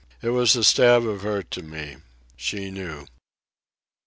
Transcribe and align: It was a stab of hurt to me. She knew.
It 0.23 0.29
was 0.29 0.55
a 0.55 0.63
stab 0.63 1.05
of 1.05 1.21
hurt 1.21 1.51
to 1.51 1.61
me. 1.61 1.97
She 2.35 2.71
knew. 2.71 3.05